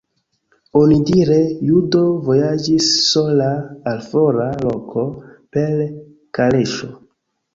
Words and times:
Onidire 0.77 1.35
judo 1.71 1.99
vojaĝis 2.29 2.87
sola 3.09 3.51
al 3.91 4.01
fora 4.13 4.49
loko 4.69 5.03
per 5.57 5.85
kaleŝo. 6.39 6.91